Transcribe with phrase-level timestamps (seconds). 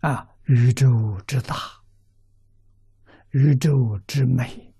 [0.00, 1.56] 啊，宇宙之大，
[3.30, 4.74] 宇宙之美，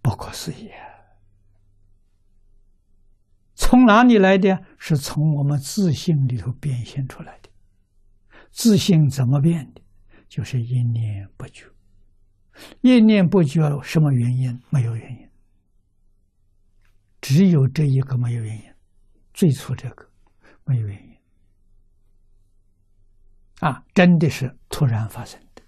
[0.00, 0.70] 不可思议。
[3.54, 4.64] 从哪里来的？
[4.78, 7.50] 是从我们自信里头变现出来的。
[8.52, 9.82] 自信怎么变的？
[10.28, 11.66] 就是一念不绝。
[12.80, 14.62] 一念不绝，什么原因？
[14.70, 15.28] 没有原因，
[17.20, 18.72] 只有这一个没有原因，
[19.34, 20.08] 最初这个
[20.64, 21.17] 没有原因。
[23.60, 25.62] 啊，真的是突然发生的。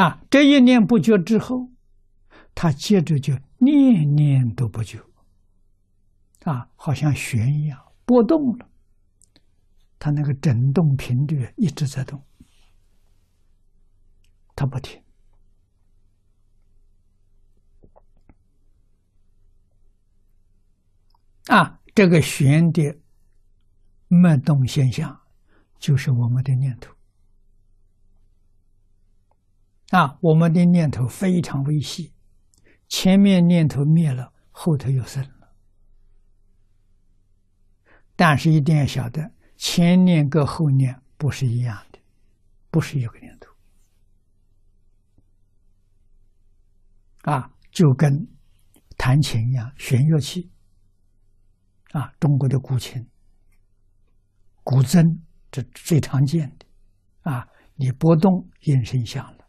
[0.00, 1.68] 啊，这一念不绝之后，
[2.54, 4.98] 他接着就念念都不绝。
[6.44, 8.68] 啊，好像弦一样波动了，
[9.98, 12.22] 它那个振动频率一直在动，
[14.56, 15.02] 它不停。
[21.48, 23.03] 啊，这个弦的。
[24.14, 25.20] 脉动现象
[25.78, 26.94] 就是我们的念头
[29.90, 32.12] 啊，我们的念头非常微细，
[32.88, 35.52] 前面念头灭了，后头又生了。
[38.16, 41.98] 但是一定要晓得，前念跟后念不是一样的，
[42.70, 43.50] 不是一个念头
[47.30, 48.26] 啊，就跟
[48.96, 50.50] 弹琴一样，弦乐器
[51.92, 53.06] 啊，中国的古琴。
[54.64, 55.18] 古筝
[55.50, 56.66] 这最常见的，
[57.30, 59.46] 啊，你波动音声响了，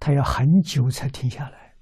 [0.00, 1.76] 它要很久才停下来，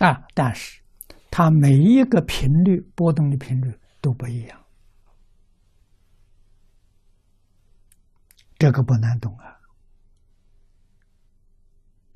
[0.00, 0.82] 啊，但是
[1.30, 4.64] 它每一个频率波动的频率都不一样，
[8.58, 9.60] 这个不难懂啊，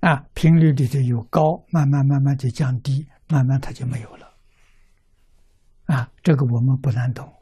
[0.01, 3.07] 啊，频率里头有高，慢慢慢慢的降低。
[3.31, 4.35] 慢慢它就没有了，
[5.85, 7.33] 啊，这个我们不难懂。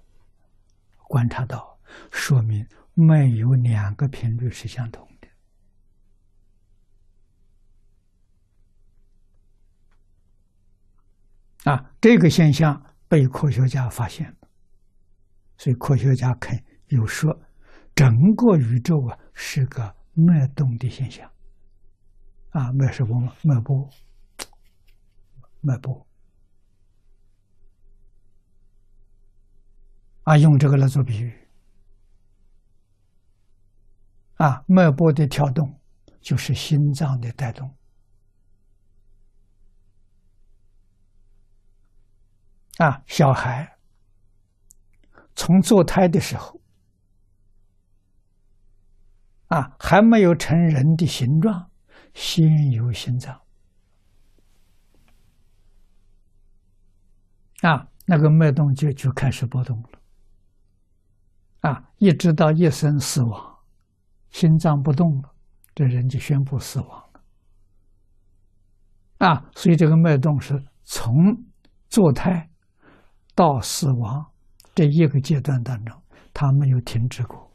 [1.09, 1.79] 观察到，
[2.11, 5.29] 说明没有两个频率是相同的。
[11.73, 14.37] 啊，这个现象被科学家发现了，
[15.57, 17.35] 所以科学家肯有说，
[17.95, 21.31] 整个宇宙啊是个脉动的现象。
[22.51, 23.89] 啊，脉是我们脉搏。
[25.61, 26.07] 脉搏
[30.25, 31.49] 啊，用这个来做比喻
[34.35, 35.81] 啊，脉搏的跳动
[36.21, 37.75] 就是心脏的带动
[42.77, 43.03] 啊。
[43.07, 43.79] 小孩
[45.35, 46.61] 从坐胎的时候
[49.47, 51.71] 啊，还没有成人的形状，
[52.13, 53.48] 先有心脏。
[57.63, 63.59] 啊，那个脉动就就开始波动了，啊，一直到一生死亡，
[64.31, 65.31] 心脏不动了，
[65.75, 67.05] 这人就宣布死亡
[69.19, 71.15] 了，啊，所以这个脉动是从
[71.89, 72.49] 坐胎
[73.35, 74.25] 到死亡
[74.75, 76.01] 这一个阶段当中，
[76.33, 77.48] 它没有停止过。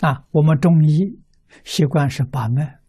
[0.00, 1.20] 啊，我们中医
[1.62, 2.80] 习惯是把脉，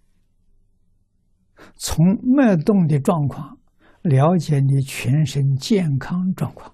[1.76, 3.60] 从脉动的状况
[4.02, 6.74] 了解你全身健康状况。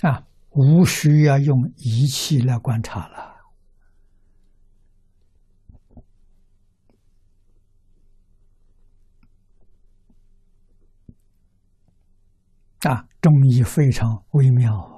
[0.00, 3.30] 啊，无需要用仪器来观察了。
[12.80, 14.88] 啊，中医非常微妙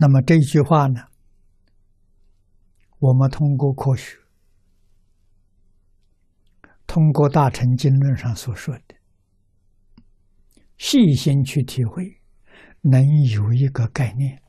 [0.00, 1.08] 那么这句话呢，
[3.00, 4.16] 我们通过科学，
[6.86, 8.94] 通过《大乘经论》上所说的，
[10.76, 12.20] 细心去体会，
[12.82, 13.04] 能
[13.34, 14.40] 有一个概念。